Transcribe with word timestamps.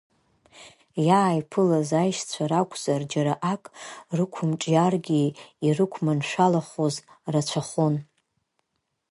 Иааиԥылаз 1.07 1.89
аишьцәа 2.01 2.43
ракәзар 2.51 3.01
џьара 3.11 3.33
ак 3.53 3.63
рықәымҿиаргьы, 4.17 5.21
ирықәманшәалахоз 5.65 6.95
рацәахон. 7.33 7.95